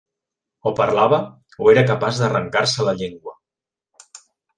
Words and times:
O 0.69 0.71
parlava 0.77 1.19
o 1.65 1.69
era 1.73 1.83
capaç 1.89 2.21
d'arrancar-se 2.21 2.87
la 2.87 2.95
llengua. 3.03 3.35